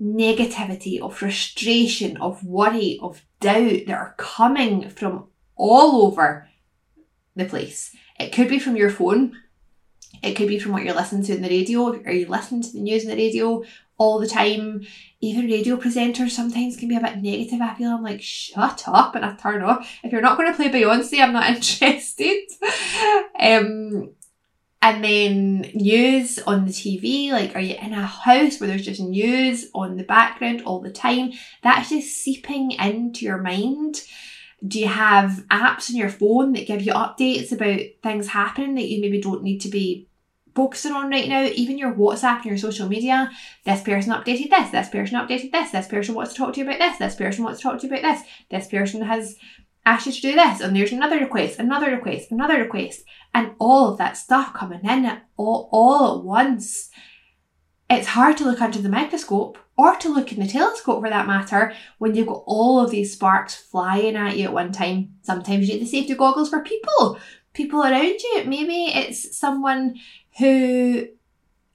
negativity, 0.00 1.00
of 1.00 1.16
frustration, 1.16 2.16
of 2.16 2.42
worry, 2.44 2.98
of 3.02 3.22
doubt 3.40 3.86
that 3.86 3.94
are 3.94 4.14
coming 4.16 4.88
from 4.88 5.26
all 5.56 6.06
over 6.06 6.48
the 7.36 7.44
place. 7.44 7.94
It 8.18 8.32
could 8.32 8.48
be 8.48 8.58
from 8.58 8.76
your 8.76 8.90
phone. 8.90 9.36
It 10.22 10.34
could 10.34 10.48
be 10.48 10.58
from 10.58 10.72
what 10.72 10.84
you're 10.84 10.94
listening 10.94 11.24
to 11.24 11.36
in 11.36 11.42
the 11.42 11.48
radio. 11.48 11.92
Are 11.92 12.12
you 12.12 12.26
listening 12.26 12.62
to 12.62 12.72
the 12.72 12.80
news 12.80 13.04
in 13.04 13.10
the 13.10 13.16
radio 13.16 13.64
all 13.98 14.20
the 14.20 14.28
time? 14.28 14.86
Even 15.20 15.46
radio 15.46 15.76
presenters 15.76 16.30
sometimes 16.30 16.76
can 16.76 16.88
be 16.88 16.96
a 16.96 17.00
bit 17.00 17.18
negative. 17.18 17.60
I 17.60 17.74
feel 17.74 17.90
I'm 17.90 18.02
like, 18.02 18.22
shut 18.22 18.84
up, 18.86 19.14
and 19.14 19.24
I 19.24 19.34
turn 19.34 19.62
off. 19.62 19.90
If 20.04 20.12
you're 20.12 20.20
not 20.20 20.36
going 20.36 20.50
to 20.50 20.56
play 20.56 20.68
Beyonce, 20.68 21.20
I'm 21.20 21.32
not 21.32 21.48
interested. 21.56 22.44
um, 23.40 24.10
and 24.82 25.04
then 25.04 25.60
news 25.74 26.40
on 26.40 26.66
the 26.66 26.72
TV, 26.72 27.30
like, 27.30 27.54
are 27.54 27.60
you 27.60 27.76
in 27.80 27.92
a 27.92 28.04
house 28.04 28.58
where 28.58 28.66
there's 28.66 28.84
just 28.84 29.00
news 29.00 29.70
on 29.74 29.96
the 29.96 30.02
background 30.02 30.62
all 30.62 30.80
the 30.80 30.90
time? 30.90 31.32
That's 31.62 31.90
just 31.90 32.16
seeping 32.16 32.72
into 32.72 33.24
your 33.24 33.38
mind. 33.38 34.02
Do 34.66 34.78
you 34.78 34.88
have 34.88 35.44
apps 35.50 35.90
on 35.90 35.96
your 35.96 36.08
phone 36.08 36.52
that 36.52 36.66
give 36.66 36.82
you 36.82 36.92
updates 36.92 37.50
about 37.50 37.80
things 38.02 38.28
happening 38.28 38.76
that 38.76 38.88
you 38.88 39.00
maybe 39.00 39.20
don't 39.20 39.42
need 39.42 39.58
to 39.60 39.68
be 39.68 40.08
focusing 40.54 40.92
on 40.92 41.10
right 41.10 41.28
now? 41.28 41.44
Even 41.44 41.78
your 41.78 41.92
WhatsApp 41.92 42.36
and 42.36 42.44
your 42.46 42.58
social 42.58 42.88
media, 42.88 43.30
this 43.64 43.82
person 43.82 44.12
updated 44.12 44.50
this, 44.50 44.70
this 44.70 44.88
person 44.88 45.18
updated 45.18 45.50
this, 45.50 45.70
this 45.72 45.88
person 45.88 46.14
wants 46.14 46.32
to 46.32 46.38
talk 46.38 46.54
to 46.54 46.60
you 46.60 46.66
about 46.66 46.78
this, 46.78 46.98
this 46.98 47.16
person 47.16 47.42
wants 47.42 47.60
to 47.60 47.62
talk 47.64 47.80
to 47.80 47.86
you 47.86 47.92
about 47.92 48.02
this, 48.02 48.22
this 48.50 48.68
person 48.68 49.02
has 49.02 49.36
asked 49.84 50.06
you 50.06 50.12
to 50.12 50.20
do 50.20 50.32
this, 50.34 50.60
and 50.60 50.76
there's 50.76 50.92
another 50.92 51.18
request, 51.18 51.58
another 51.58 51.90
request, 51.90 52.30
another 52.30 52.58
request, 52.58 53.02
and 53.34 53.52
all 53.58 53.88
of 53.90 53.98
that 53.98 54.16
stuff 54.16 54.54
coming 54.54 54.84
in 54.84 55.20
all, 55.36 55.68
all 55.72 56.18
at 56.18 56.24
once. 56.24 56.90
It's 57.90 58.08
hard 58.08 58.36
to 58.36 58.44
look 58.44 58.60
under 58.60 58.78
the 58.78 58.88
microscope 58.88 59.58
or 59.76 59.96
to 59.96 60.12
look 60.12 60.32
in 60.32 60.40
the 60.40 60.46
telescope 60.46 61.02
for 61.02 61.08
that 61.08 61.26
matter 61.26 61.72
when 61.98 62.14
you've 62.14 62.26
got 62.26 62.44
all 62.46 62.80
of 62.80 62.90
these 62.90 63.12
sparks 63.12 63.54
flying 63.54 64.16
at 64.16 64.36
you 64.36 64.44
at 64.44 64.52
one 64.52 64.72
time. 64.72 65.14
Sometimes 65.22 65.68
you 65.68 65.74
need 65.74 65.82
the 65.82 65.86
safety 65.86 66.14
goggles 66.14 66.50
for 66.50 66.60
people, 66.60 67.18
people 67.54 67.82
around 67.82 68.20
you. 68.20 68.44
Maybe 68.46 68.86
it's 68.86 69.36
someone 69.36 69.98
who 70.38 71.08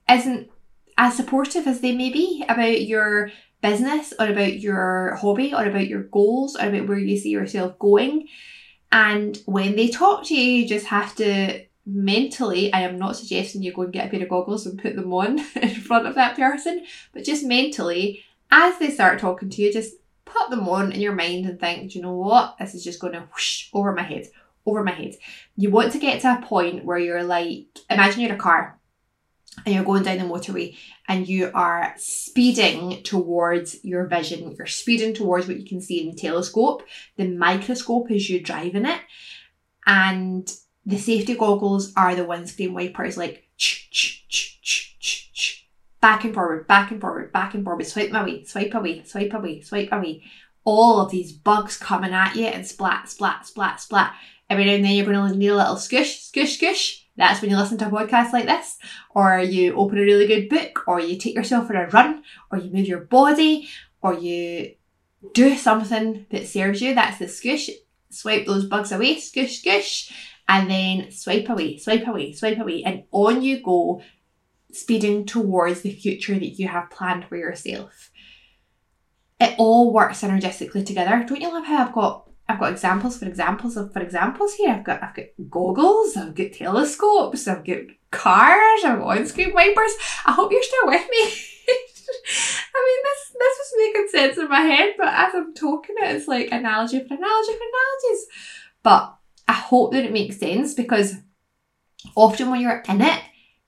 isn't 0.10 0.50
as 0.98 1.16
supportive 1.16 1.68
as 1.68 1.82
they 1.82 1.96
may 1.96 2.10
be 2.10 2.44
about 2.48 2.82
your 2.82 3.32
business 3.62 4.14
or 4.20 4.28
about 4.28 4.60
your 4.60 5.16
hobby 5.16 5.54
or 5.54 5.66
about 5.66 5.88
your 5.88 6.04
goals 6.04 6.56
or 6.56 6.68
about 6.68 6.88
where 6.88 6.98
you 6.98 7.18
see 7.18 7.30
yourself 7.30 7.78
going. 7.80 8.28
And 8.92 9.38
when 9.46 9.76
they 9.76 9.90
talk 9.90 10.26
to 10.26 10.36
you, 10.36 10.62
you 10.62 10.68
just 10.68 10.86
have 10.88 11.16
to 11.16 11.66
mentally, 11.88 12.72
I 12.74 12.82
am 12.82 13.00
not 13.00 13.16
suggesting 13.16 13.64
you 13.64 13.72
go 13.72 13.84
and 13.84 13.94
get 13.94 14.08
a 14.08 14.10
pair 14.10 14.22
of 14.22 14.30
goggles 14.30 14.66
and 14.66 14.82
put 14.82 14.96
them 14.96 15.14
on 15.14 15.40
in 15.56 15.70
front 15.70 16.06
of 16.06 16.16
that 16.16 16.36
person, 16.36 16.86
but 17.14 17.24
just 17.24 17.46
mentally, 17.46 18.24
as 18.52 18.78
they 18.78 18.92
start 18.92 19.20
talking 19.20 19.50
to 19.50 19.62
you, 19.62 19.72
just 19.72 19.96
put 20.26 20.50
them 20.50 20.68
on 20.68 20.92
in 20.92 21.00
your 21.00 21.16
mind 21.16 21.46
and 21.46 21.60
think, 21.60 21.92
do 21.92 21.98
you 21.98 22.04
know 22.04 22.16
what? 22.16 22.58
This 22.60 22.76
is 22.76 22.84
just 22.84 23.00
going 23.00 23.14
to 23.14 23.28
whoosh 23.34 23.70
over 23.74 23.94
my 23.94 24.04
head, 24.04 24.28
over 24.66 24.84
my 24.84 24.92
head. 24.92 25.16
You 25.56 25.72
want 25.72 25.94
to 25.94 26.00
get 26.00 26.22
to 26.22 26.34
a 26.34 26.46
point 26.46 26.84
where 26.84 27.00
you're 27.00 27.24
like, 27.24 27.68
imagine 27.90 28.22
you're 28.22 28.30
in 28.32 28.36
a 28.36 28.40
car 28.40 28.78
and 29.66 29.74
you're 29.74 29.86
going 29.86 30.04
down 30.04 30.18
the 30.18 30.24
motorway 30.26 30.76
and 31.08 31.28
you 31.28 31.52
are 31.54 31.94
speeding 31.98 33.02
towards 33.04 33.84
your 33.84 34.06
vision. 34.08 34.56
You're 34.58 34.68
speeding 34.68 35.14
towards 35.14 35.48
what 35.48 35.58
you 35.58 35.66
can 35.66 35.82
see 35.82 36.02
in 36.02 36.12
the 36.12 36.18
telescope. 36.18 36.84
The 37.16 37.28
microscope 37.28 38.12
is 38.12 38.30
you 38.30 38.42
driving 38.42 38.86
it. 38.86 39.00
And 39.86 40.54
the 40.88 40.98
safety 40.98 41.36
goggles 41.36 41.94
are 41.96 42.16
the 42.16 42.26
windscreen 42.26 42.74
wipers, 42.74 43.16
like 43.16 43.48
ch 43.58 43.92
ch 43.92 44.26
ch 44.28 44.60
ch 44.62 44.98
ch 45.00 45.34
ch, 45.34 45.68
back 46.02 46.24
and 46.24 46.34
forward, 46.34 46.66
back 46.66 46.90
and 46.90 47.00
forward, 47.00 47.32
back 47.32 47.54
and 47.54 47.64
forward, 47.64 47.86
swipe 47.86 48.12
away, 48.14 48.44
swipe 48.44 48.74
away, 48.74 49.04
swipe 49.04 49.34
away, 49.34 49.62
swipe 49.62 49.92
away. 49.92 50.24
All 50.64 51.00
of 51.00 51.12
these 51.12 51.32
bugs 51.32 51.78
coming 51.78 52.14
at 52.14 52.36
you 52.36 52.46
and 52.46 52.66
splat, 52.66 53.08
splat, 53.08 53.46
splat, 53.46 53.80
splat. 53.80 54.16
Every 54.50 54.66
now 54.66 54.72
and 54.72 54.84
then 54.84 54.96
you're 54.96 55.06
going 55.06 55.32
to 55.32 55.38
need 55.38 55.50
a 55.50 55.56
little 55.56 55.78
squish, 55.78 56.22
squish, 56.24 56.56
squish 56.56 57.08
that's 57.18 57.42
when 57.42 57.50
you 57.50 57.58
listen 57.58 57.80
to 57.80 57.88
a 57.88 57.90
podcast 57.90 58.32
like 58.32 58.46
this, 58.46 58.78
or 59.10 59.40
you 59.40 59.76
open 59.76 59.98
a 59.98 60.02
really 60.02 60.28
good 60.28 60.50
book, 60.50 60.88
or 60.88 61.00
you 61.00 61.18
take 61.18 61.34
yourself 61.34 61.68
for 61.68 61.74
a 61.74 61.90
run, 61.90 62.24
or 62.52 62.60
you 62.60 62.72
move 62.72 62.88
your 62.88 63.02
body, 63.02 63.68
or 64.02 64.14
you 64.14 64.76
do 65.34 65.56
something 65.58 66.28
that 66.30 66.48
serves 66.48 66.80
you. 66.80 66.94
That's 66.94 67.18
the 67.18 67.28
squish. 67.28 67.72
Swipe 68.12 68.46
those 68.46 68.66
bugs 68.66 68.92
away, 68.92 69.20
squish, 69.20 69.60
squish, 69.60 70.14
and 70.48 70.70
then 70.70 71.12
swipe 71.12 71.50
away, 71.50 71.78
swipe 71.78 72.08
away, 72.08 72.34
swipe 72.34 72.60
away, 72.60 72.84
and 72.84 73.04
on 73.12 73.42
you 73.42 73.62
go, 73.62 74.02
speeding 74.72 75.26
towards 75.26 75.82
the 75.82 75.92
future 75.92 76.36
that 76.36 76.60
you 76.60 76.68
have 76.68 76.90
planned 76.90 77.26
for 77.26 77.36
yourself. 77.36 78.12
It 79.40 79.56
all 79.58 79.94
works 79.94 80.22
synergistically 80.22 80.86
together. 80.86 81.24
Don't 81.28 81.42
you 81.42 81.52
love 81.52 81.66
how 81.66 81.86
I've 81.86 81.94
got 81.94 82.28
I've 82.50 82.60
got 82.60 82.72
examples 82.72 83.20
for 83.20 83.26
examples 83.26 83.76
of 83.76 83.92
for 83.92 84.02
examples 84.02 84.54
here. 84.56 84.72
I've 84.72 84.84
got 84.84 85.04
I've 85.04 85.16
got 85.16 85.26
goggles, 85.50 86.16
I've 86.16 86.34
got 86.34 86.54
telescopes, 86.54 87.48
I've 87.48 87.66
got 87.66 87.80
cars, 88.10 88.86
I've 88.86 89.00
got 89.00 89.08
windscreen 89.08 89.54
wipers. 89.54 89.92
I 90.26 90.32
hope 90.32 90.52
you're 90.52 90.64
still 90.64 90.88
with 90.88 91.08
me. 91.10 91.18
I 92.74 92.86
mean 92.86 93.00
this 93.04 93.36
this 93.38 93.58
was 93.60 93.74
making 93.78 94.08
sense 94.08 94.38
in 94.38 94.50
my 94.50 94.62
head, 94.62 94.94
but 94.98 95.10
as 95.10 95.36
I'm 95.36 95.54
talking 95.54 95.96
it, 96.00 96.16
it's 96.16 96.28
like 96.28 96.52
analogy 96.52 97.00
for 97.00 97.14
analogy 97.14 97.52
for 97.52 97.66
analogies. 97.68 98.28
But 98.82 99.17
I 99.48 99.54
hope 99.54 99.94
that 99.94 100.04
it 100.04 100.12
makes 100.12 100.38
sense 100.38 100.74
because 100.74 101.16
often 102.16 102.50
when 102.50 102.62
you're 102.62 102.84
in 102.88 103.02
it, 103.02 103.22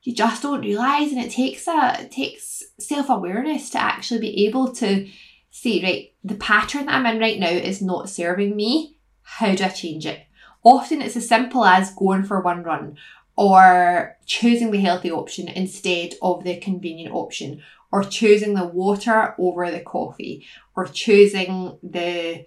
you 0.03 0.13
just 0.13 0.41
don't 0.41 0.61
realise 0.61 1.11
and 1.11 1.21
it 1.21 1.31
takes 1.31 1.67
a 1.67 1.97
it 2.01 2.11
takes 2.11 2.63
self-awareness 2.79 3.69
to 3.71 3.79
actually 3.79 4.21
be 4.21 4.47
able 4.47 4.73
to 4.75 5.07
see, 5.49 5.83
right, 5.83 6.13
the 6.23 6.35
pattern 6.35 6.85
that 6.85 6.95
I'm 6.95 7.05
in 7.05 7.19
right 7.19 7.39
now 7.39 7.49
is 7.49 7.81
not 7.81 8.09
serving 8.09 8.55
me. 8.55 8.97
How 9.21 9.55
do 9.55 9.63
I 9.63 9.69
change 9.69 10.05
it? 10.05 10.21
Often 10.63 11.01
it's 11.01 11.15
as 11.15 11.27
simple 11.27 11.65
as 11.65 11.93
going 11.93 12.23
for 12.23 12.41
one 12.41 12.63
run 12.63 12.97
or 13.35 14.17
choosing 14.25 14.71
the 14.71 14.79
healthy 14.79 15.11
option 15.11 15.47
instead 15.47 16.15
of 16.21 16.43
the 16.43 16.57
convenient 16.57 17.13
option 17.13 17.61
or 17.91 18.03
choosing 18.03 18.53
the 18.53 18.65
water 18.65 19.33
over 19.39 19.71
the 19.71 19.79
coffee 19.79 20.45
or 20.75 20.85
choosing 20.85 21.77
the 21.81 22.45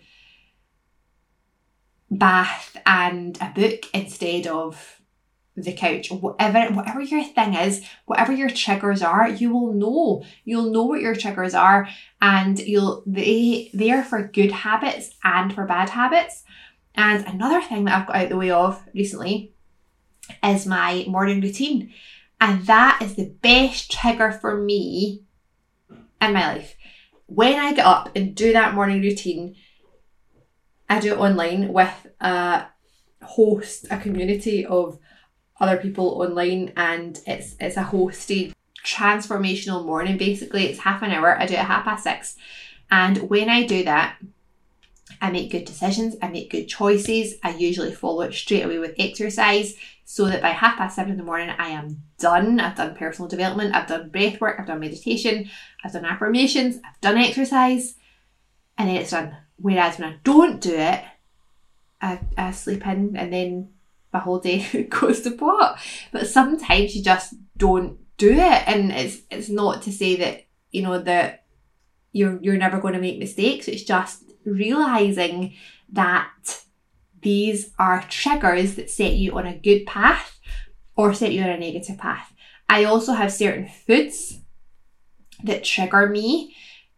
bath 2.13 2.77
and 2.85 3.39
a 3.41 3.51
book 3.55 3.87
instead 3.95 4.47
of 4.47 5.01
the 5.57 5.73
couch. 5.73 6.11
Whatever 6.11 6.73
whatever 6.73 7.01
your 7.01 7.25
thing 7.25 7.55
is 7.55 7.85
whatever 8.07 8.33
your 8.33 8.49
triggers 8.49 9.03
are 9.03 9.29
you 9.29 9.53
will 9.53 9.73
know. 9.73 10.25
You'll 10.45 10.71
know 10.71 10.85
what 10.85 11.01
your 11.01 11.15
triggers 11.15 11.55
are 11.55 11.89
and 12.21 12.59
you'll 12.59 13.03
they 13.07 13.71
they 13.75 13.91
are 13.91 14.03
for 14.03 14.29
good 14.29 14.53
habits 14.53 15.11
and 15.25 15.53
for 15.53 15.67
bad 15.67 15.91
habits. 15.91 16.45
And 16.95 17.27
another 17.27 17.61
thing 17.61 17.85
that 17.85 17.99
i've 17.99 18.07
got 18.07 18.17
out 18.17 18.29
the 18.29 18.37
way 18.37 18.51
of 18.51 18.83
recently 18.95 19.53
is 20.43 20.67
my 20.67 21.05
morning 21.09 21.41
routine. 21.41 21.93
And 22.41 22.67
that 22.67 23.01
is 23.03 23.15
the 23.15 23.35
best 23.43 23.91
trigger 23.91 24.33
for 24.33 24.57
me 24.57 25.23
in 26.21 26.33
my 26.33 26.55
life. 26.55 26.77
When 27.27 27.59
i 27.59 27.73
get 27.75 27.87
up 27.87 28.15
and 28.17 28.35
do 28.35 28.53
that 28.53 28.75
morning 28.75 29.01
routine 29.01 29.57
i 30.93 31.01
do 31.01 31.13
it 31.13 31.19
online 31.19 31.73
with 31.73 32.07
a 32.21 32.67
host 33.23 33.87
a 33.91 33.99
community 33.99 34.65
of 34.67 34.99
other 35.61 35.77
people 35.77 36.21
online 36.21 36.73
and 36.77 37.21
it's 37.27 37.55
it's 37.61 37.77
a 37.77 37.85
hosted 37.85 38.53
transformational 38.85 39.85
morning. 39.87 40.17
Basically 40.19 40.67
it's 40.67 40.81
half 40.81 41.03
an 41.03 41.13
hour. 41.13 41.39
I 41.39 41.47
do 41.47 41.55
it 41.55 41.61
at 41.61 41.67
half 41.67 41.85
past 41.85 42.05
six. 42.05 42.37
And 42.91 43.31
when 43.31 43.49
i 43.49 43.65
do 43.65 43.85
that 43.85 44.17
i 45.21 45.31
make 45.31 45.51
good 45.51 45.65
decisions 45.65 46.17
i 46.21 46.29
make 46.29 46.51
good 46.51 46.67
choices. 46.67 47.35
I 47.43 47.55
usually 47.55 47.95
follow 47.95 48.23
it 48.23 48.35
straight 48.35 48.65
away 48.65 48.79
with 48.79 48.95
exercise 48.99 49.77
so 50.05 50.27
that 50.27 50.43
by 50.43 50.51
half 50.51 50.77
past 50.77 50.97
seven 50.97 51.13
in 51.13 51.19
the 51.19 51.25
morning 51.25 51.55
i 51.59 51.69
am 51.69 52.03
done. 52.19 52.61
I've 52.61 52.77
done 52.77 52.97
personal 52.97 53.29
development 53.29 53.75
i've 53.75 53.89
done 53.89 54.11
breath 54.11 54.41
work 54.41 54.59
i've 54.59 54.67
done 54.67 54.81
meditation 54.81 55.49
i've 55.85 55.93
done 55.93 56.05
affirmations 56.05 56.79
i've 56.85 57.01
done 57.01 57.17
exercise 57.17 57.95
and 58.77 58.89
then 58.89 58.97
it's 58.97 59.11
done 59.11 59.37
whereas 59.57 59.99
when 59.99 60.09
i 60.09 60.17
don't 60.25 60.61
do 60.61 60.75
it 60.75 61.03
i, 62.01 62.21
I 62.37 62.51
sleep 62.51 62.87
in 62.87 63.17
and 63.17 63.33
then 63.33 63.73
my 64.13 64.21
whole 64.21 64.39
day 64.39 64.85
goes 64.91 65.23
to 65.23 65.31
pot. 65.33 65.79
But 66.13 66.29
sometimes 66.29 66.95
you 66.95 67.03
just 67.03 67.35
don't 67.57 67.99
do 68.17 68.31
it, 68.31 68.69
and 68.69 68.93
it's 68.93 69.19
it's 69.31 69.49
not 69.49 69.83
to 69.83 69.93
say 69.93 70.17
that 70.17 70.45
you 70.71 70.83
know 70.83 70.99
that 70.99 71.45
you're 72.13 72.39
you're 72.43 72.57
never 72.57 72.81
going 72.81 72.95
to 72.95 73.01
make 73.01 73.19
mistakes. 73.19 73.69
It's 73.69 73.83
just 73.83 74.25
realizing 74.45 75.55
that 75.91 76.31
these 77.23 77.71
are 77.79 78.05
triggers 78.09 78.75
that 78.75 78.91
set 78.91 79.13
you 79.13 79.39
on 79.39 79.47
a 79.47 79.57
good 79.57 79.87
path 79.87 80.39
or 80.97 81.15
set 81.15 81.33
you 81.33 81.43
on 81.43 81.51
a 81.51 81.59
negative 81.59 81.99
path. 81.99 82.33
I 82.69 82.85
also 82.85 83.13
have 83.13 83.33
certain 83.33 83.69
foods 83.69 84.41
that 85.45 85.65
trigger 85.65 86.09
me 86.09 86.55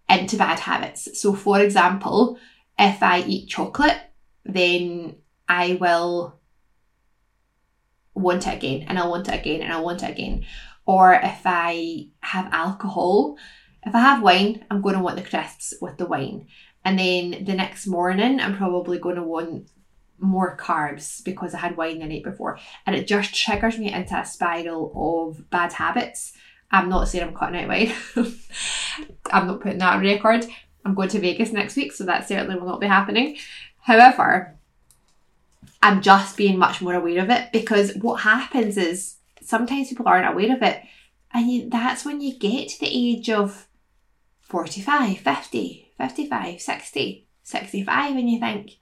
into 0.08 0.36
bad 0.36 0.60
habits. 0.60 1.20
So, 1.20 1.34
for 1.34 1.60
example, 1.60 2.38
if 2.78 3.02
I 3.02 3.20
eat 3.20 3.48
chocolate, 3.48 3.98
then 4.44 5.16
I 5.48 5.78
will 5.80 6.38
want 8.14 8.46
it 8.46 8.54
again 8.54 8.86
and 8.88 8.98
I'll 8.98 9.10
want 9.10 9.28
it 9.28 9.40
again 9.40 9.62
and 9.62 9.72
I'll 9.72 9.84
want 9.84 10.02
it 10.02 10.10
again. 10.10 10.44
Or 10.86 11.14
if 11.14 11.42
I 11.44 12.08
have 12.20 12.52
alcohol, 12.52 13.36
if 13.84 13.94
I 13.94 14.00
have 14.00 14.22
wine, 14.22 14.64
I'm 14.70 14.82
going 14.82 14.96
to 14.96 15.02
want 15.02 15.16
the 15.16 15.22
crisps 15.22 15.74
with 15.80 15.96
the 15.98 16.06
wine. 16.06 16.48
And 16.84 16.98
then 16.98 17.44
the 17.44 17.54
next 17.54 17.86
morning, 17.86 18.40
I'm 18.40 18.56
probably 18.56 18.98
going 18.98 19.16
to 19.16 19.22
want 19.22 19.70
more 20.18 20.56
carbs 20.56 21.24
because 21.24 21.54
I 21.54 21.58
had 21.58 21.76
wine 21.76 21.98
the 21.98 22.06
night 22.06 22.24
before. 22.24 22.58
And 22.86 22.94
it 22.94 23.06
just 23.06 23.34
triggers 23.34 23.78
me 23.78 23.92
into 23.92 24.18
a 24.18 24.24
spiral 24.24 24.92
of 24.94 25.48
bad 25.50 25.72
habits. 25.72 26.32
I'm 26.74 26.88
not 26.88 27.06
saying 27.06 27.22
I'm 27.22 27.34
cutting 27.34 27.60
out 27.60 27.68
wine. 27.68 27.92
I'm 29.32 29.46
not 29.46 29.60
putting 29.60 29.78
that 29.78 29.94
on 29.94 30.00
record. 30.00 30.44
I'm 30.84 30.94
going 30.94 31.08
to 31.10 31.20
Vegas 31.20 31.52
next 31.52 31.76
week, 31.76 31.92
so 31.92 32.02
that 32.04 32.26
certainly 32.26 32.56
will 32.56 32.66
not 32.66 32.80
be 32.80 32.88
happening. 32.88 33.36
However, 33.80 34.56
I'm 35.80 36.02
just 36.02 36.36
being 36.36 36.58
much 36.58 36.82
more 36.82 36.94
aware 36.94 37.22
of 37.22 37.30
it 37.30 37.52
because 37.52 37.94
what 37.94 38.22
happens 38.22 38.76
is 38.76 39.18
sometimes 39.40 39.88
people 39.88 40.08
aren't 40.08 40.28
aware 40.28 40.56
of 40.56 40.62
it. 40.62 40.82
And 41.32 41.48
you, 41.48 41.70
that's 41.70 42.04
when 42.04 42.20
you 42.20 42.36
get 42.36 42.68
to 42.70 42.80
the 42.80 42.90
age 42.90 43.30
of 43.30 43.68
45, 44.40 45.18
50, 45.18 45.92
55, 45.96 46.60
60, 46.60 47.28
65, 47.44 48.16
and 48.16 48.30
you 48.30 48.40
think, 48.40 48.78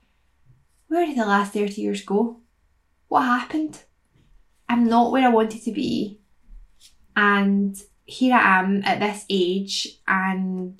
where 0.87 1.05
did 1.05 1.17
the 1.17 1.27
last 1.27 1.53
30 1.53 1.79
years 1.79 2.03
go? 2.03 2.41
What 3.07 3.21
happened? 3.21 3.83
I'm 4.67 4.85
not 4.85 5.11
where 5.11 5.27
I 5.27 5.29
wanted 5.29 5.61
to 5.61 5.71
be. 5.71 6.21
And 7.15 7.75
here 8.05 8.35
I 8.35 8.59
am 8.59 8.83
at 8.83 8.99
this 8.99 9.25
age, 9.29 9.99
and 10.07 10.79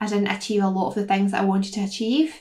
I 0.00 0.06
didn't 0.06 0.28
achieve 0.28 0.62
a 0.62 0.68
lot 0.68 0.88
of 0.88 0.94
the 0.94 1.06
things 1.06 1.32
that 1.32 1.42
I 1.42 1.44
wanted 1.44 1.74
to 1.74 1.84
achieve. 1.84 2.34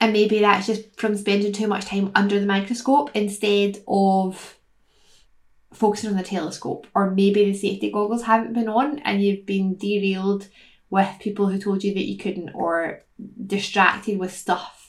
And 0.00 0.12
maybe 0.12 0.40
that's 0.40 0.66
just 0.66 0.98
from 0.98 1.16
spending 1.16 1.52
too 1.52 1.66
much 1.66 1.86
time 1.86 2.10
under 2.14 2.38
the 2.38 2.46
microscope 2.46 3.10
instead 3.14 3.82
of 3.88 4.58
focusing 5.72 6.10
on 6.10 6.16
the 6.16 6.22
telescope. 6.22 6.86
Or 6.94 7.10
maybe 7.10 7.44
the 7.44 7.54
safety 7.54 7.90
goggles 7.90 8.24
haven't 8.24 8.52
been 8.52 8.68
on 8.68 8.98
and 9.00 9.22
you've 9.22 9.46
been 9.46 9.76
derailed 9.76 10.48
with 10.90 11.08
people 11.20 11.48
who 11.48 11.58
told 11.58 11.82
you 11.82 11.94
that 11.94 12.04
you 12.04 12.18
couldn't, 12.18 12.50
or 12.54 13.02
distracted 13.46 14.18
with 14.18 14.32
stuff 14.32 14.84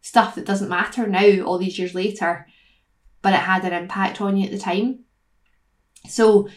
stuff 0.00 0.34
that 0.34 0.46
doesn't 0.46 0.68
matter 0.68 1.06
now, 1.06 1.42
all 1.42 1.58
these 1.58 1.78
years 1.78 1.94
later, 1.94 2.46
but 3.22 3.34
it 3.34 3.40
had 3.40 3.64
an 3.64 3.72
impact 3.72 4.20
on 4.20 4.36
you 4.36 4.46
at 4.46 4.50
the 4.50 4.58
time. 4.58 5.00
So 6.06 6.48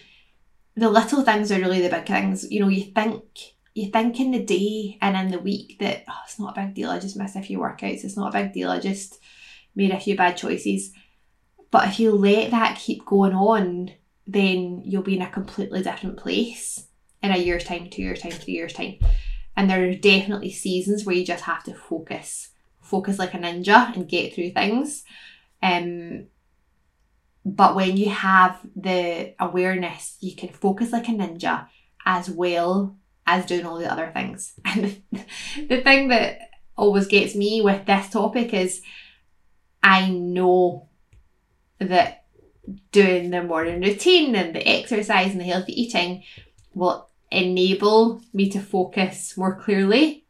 the 0.75 0.89
little 0.89 1.23
things 1.23 1.51
are 1.51 1.59
really 1.59 1.81
the 1.81 1.89
big 1.89 2.05
things. 2.05 2.49
You 2.51 2.61
know, 2.61 2.69
you 2.69 2.83
think 2.83 3.23
you 3.73 3.89
think 3.89 4.19
in 4.19 4.31
the 4.31 4.43
day 4.43 4.97
and 5.01 5.17
in 5.17 5.29
the 5.29 5.39
week 5.39 5.77
that 5.79 6.03
oh, 6.07 6.13
it's 6.25 6.39
not 6.39 6.57
a 6.57 6.61
big 6.61 6.75
deal. 6.75 6.89
I 6.89 6.99
just 6.99 7.17
missed 7.17 7.35
a 7.35 7.41
few 7.41 7.59
workouts. 7.59 8.03
It's 8.03 8.17
not 8.17 8.33
a 8.33 8.43
big 8.43 8.53
deal. 8.53 8.69
I 8.69 8.79
just 8.79 9.19
made 9.75 9.91
a 9.91 9.99
few 9.99 10.15
bad 10.15 10.37
choices. 10.37 10.91
But 11.71 11.87
if 11.87 11.99
you 11.99 12.11
let 12.11 12.51
that 12.51 12.77
keep 12.77 13.05
going 13.05 13.33
on, 13.33 13.91
then 14.27 14.83
you'll 14.85 15.01
be 15.01 15.15
in 15.15 15.23
a 15.23 15.29
completely 15.29 15.81
different 15.81 16.17
place 16.17 16.85
in 17.23 17.31
a 17.31 17.37
year's 17.37 17.63
time, 17.63 17.89
two 17.89 18.03
years' 18.03 18.21
time, 18.21 18.31
three 18.31 18.53
years' 18.53 18.73
time. 18.73 18.99
And 19.55 19.69
there 19.69 19.83
are 19.87 19.95
definitely 19.95 20.51
seasons 20.51 21.03
where 21.03 21.15
you 21.15 21.25
just 21.25 21.45
have 21.45 21.63
to 21.63 21.73
focus 21.73 22.49
focus 22.83 23.17
like 23.17 23.33
a 23.33 23.37
ninja 23.37 23.95
and 23.95 24.09
get 24.09 24.35
through 24.35 24.51
things. 24.51 25.03
Um, 25.63 26.27
but 27.45 27.75
when 27.75 27.97
you 27.97 28.09
have 28.09 28.59
the 28.75 29.33
awareness, 29.39 30.17
you 30.21 30.35
can 30.35 30.49
focus 30.49 30.91
like 30.91 31.09
a 31.09 31.11
ninja 31.11 31.67
as 32.05 32.29
well 32.29 32.97
as 33.25 33.45
doing 33.45 33.65
all 33.65 33.77
the 33.77 33.91
other 33.91 34.11
things. 34.13 34.53
And 34.65 35.01
the 35.69 35.81
thing 35.81 36.09
that 36.09 36.39
always 36.75 37.07
gets 37.07 37.35
me 37.35 37.61
with 37.61 37.85
this 37.85 38.09
topic 38.09 38.53
is 38.53 38.81
I 39.81 40.09
know 40.09 40.87
that 41.79 42.25
doing 42.91 43.29
the 43.29 43.43
morning 43.43 43.81
routine 43.81 44.35
and 44.35 44.55
the 44.55 44.65
exercise 44.67 45.31
and 45.31 45.41
the 45.41 45.45
healthy 45.45 45.81
eating 45.81 46.23
will 46.73 47.09
enable 47.29 48.21
me 48.31 48.49
to 48.51 48.59
focus 48.59 49.35
more 49.35 49.59
clearly, 49.59 50.25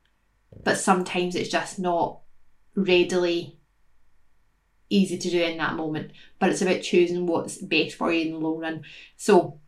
but 0.64 0.78
sometimes 0.78 1.36
it's 1.36 1.50
just 1.50 1.78
not 1.78 2.20
readily 2.76 3.60
easy 4.94 5.18
to 5.18 5.30
do 5.30 5.42
in 5.42 5.58
that 5.58 5.76
moment. 5.76 6.12
But 6.40 6.50
it's 6.50 6.62
about 6.62 6.82
choosing 6.82 7.26
what's 7.26 7.58
best 7.58 7.96
for 7.96 8.12
you 8.12 8.28
in 8.28 8.32
the 8.34 8.40
long 8.40 8.60
run. 8.60 8.84
So 9.18 9.60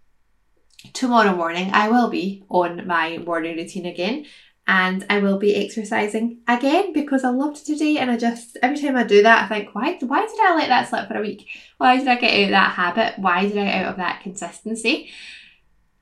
tomorrow 0.93 1.35
morning 1.35 1.71
I 1.73 1.89
will 1.89 2.09
be 2.09 2.43
on 2.49 2.85
my 2.85 3.17
morning 3.17 3.57
routine 3.57 3.85
again 3.85 4.25
and 4.67 5.05
I 5.09 5.19
will 5.19 5.37
be 5.37 5.55
exercising 5.55 6.39
again 6.47 6.93
because 6.93 7.23
I 7.23 7.29
loved 7.29 7.65
today 7.65 7.97
and 7.97 8.09
I 8.09 8.17
just 8.17 8.57
every 8.61 8.79
time 8.79 8.95
I 8.95 9.03
do 9.03 9.23
that 9.23 9.45
I 9.45 9.47
think 9.47 9.75
why 9.75 9.97
why 10.01 10.25
did 10.25 10.39
I 10.39 10.55
let 10.55 10.69
that 10.69 10.89
slip 10.89 11.07
for 11.07 11.17
a 11.17 11.21
week? 11.21 11.47
Why 11.77 11.97
did 11.97 12.07
I 12.07 12.15
get 12.15 12.33
out 12.33 12.43
of 12.43 12.49
that 12.51 12.71
habit? 12.71 13.19
Why 13.19 13.47
did 13.47 13.57
I 13.57 13.81
out 13.81 13.91
of 13.91 13.97
that 13.97 14.21
consistency? 14.21 15.09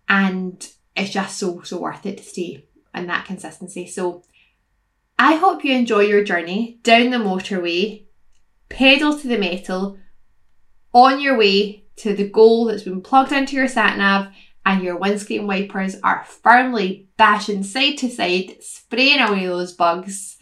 And 0.08 0.66
it's 0.96 1.12
just 1.12 1.38
so 1.38 1.62
so 1.64 1.80
worth 1.80 2.06
it 2.06 2.18
to 2.18 2.24
stay 2.24 2.66
in 2.94 3.08
that 3.08 3.26
consistency. 3.26 3.88
So 3.88 4.24
I 5.18 5.36
hope 5.36 5.64
you 5.64 5.74
enjoy 5.74 6.02
your 6.02 6.24
journey 6.24 6.80
down 6.84 7.10
the 7.12 7.18
motorway, 7.18 8.06
pedal 8.74 9.18
to 9.18 9.28
the 9.28 9.38
metal, 9.38 9.98
on 10.94 11.22
your 11.22 11.38
way 11.38 11.86
to 11.98 12.14
the 12.14 12.28
goal 12.28 12.66
that's 12.66 12.84
been 12.84 13.02
plugged 13.02 13.32
into 13.32 13.56
your 13.56 13.68
sat 13.68 13.98
nav 13.98 14.28
and 14.66 14.84
your 14.84 14.98
windscreen 14.98 15.48
wipers 15.48 15.96
are 16.04 16.26
firmly 16.26 17.08
bashing 17.18 17.64
side 17.64 17.98
to 17.98 18.10
side, 18.10 18.58
spraying 18.62 19.20
away 19.20 19.46
those 19.46 19.74
bugs, 19.74 20.38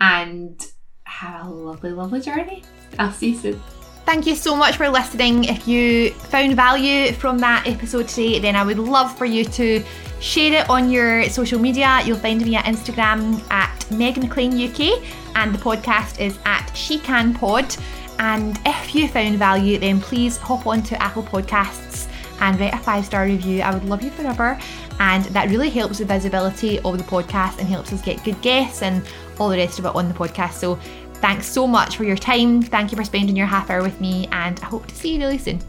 and 0.00 0.66
have 1.04 1.46
a 1.46 1.50
lovely, 1.50 1.90
lovely 1.90 2.20
journey. 2.20 2.62
I'll 2.98 3.12
see 3.12 3.30
you 3.30 3.38
soon. 3.38 3.79
Thank 4.06 4.26
you 4.26 4.34
so 4.34 4.56
much 4.56 4.76
for 4.76 4.88
listening. 4.88 5.44
If 5.44 5.68
you 5.68 6.10
found 6.10 6.56
value 6.56 7.12
from 7.12 7.38
that 7.38 7.66
episode 7.66 8.08
today, 8.08 8.40
then 8.40 8.56
I 8.56 8.64
would 8.64 8.78
love 8.78 9.16
for 9.16 9.24
you 9.24 9.44
to 9.44 9.84
share 10.20 10.62
it 10.62 10.68
on 10.68 10.90
your 10.90 11.28
social 11.28 11.60
media. 11.60 12.00
You'll 12.04 12.18
find 12.18 12.44
me 12.44 12.56
at 12.56 12.64
Instagram 12.64 13.40
at 13.50 13.88
Meg 13.90 14.16
McLean 14.18 14.52
UK, 14.52 15.02
and 15.36 15.54
the 15.54 15.58
podcast 15.58 16.20
is 16.20 16.38
at 16.44 16.70
She 16.74 16.98
Can 16.98 17.34
Pod. 17.34 17.74
And 18.18 18.58
if 18.66 18.94
you 18.94 19.08
found 19.08 19.38
value, 19.38 19.78
then 19.78 20.00
please 20.00 20.36
hop 20.36 20.66
onto 20.66 20.94
Apple 20.96 21.22
Podcasts 21.22 22.08
and 22.40 22.58
write 22.58 22.74
a 22.74 22.78
five 22.78 23.04
star 23.04 23.24
review. 23.24 23.62
I 23.62 23.72
would 23.72 23.84
love 23.84 24.02
you 24.02 24.10
forever. 24.10 24.58
And 24.98 25.24
that 25.26 25.48
really 25.48 25.70
helps 25.70 25.98
the 25.98 26.04
visibility 26.04 26.78
of 26.80 26.98
the 26.98 27.04
podcast 27.04 27.58
and 27.58 27.66
helps 27.68 27.92
us 27.92 28.02
get 28.02 28.22
good 28.24 28.40
guests 28.42 28.82
and 28.82 29.02
all 29.38 29.48
the 29.48 29.56
rest 29.56 29.78
of 29.78 29.86
it 29.86 29.94
on 29.94 30.08
the 30.08 30.14
podcast. 30.14 30.54
So 30.54 30.78
thanks 31.20 31.46
so 31.46 31.66
much 31.66 31.96
for 31.96 32.04
your 32.04 32.16
time. 32.16 32.62
Thank 32.62 32.92
you 32.92 32.96
for 32.96 33.04
spending 33.04 33.36
your 33.36 33.46
half 33.46 33.70
hour 33.70 33.82
with 33.82 34.00
me, 34.00 34.28
and 34.32 34.58
I 34.60 34.66
hope 34.66 34.86
to 34.86 34.94
see 34.94 35.14
you 35.14 35.20
really 35.20 35.38
soon. 35.38 35.60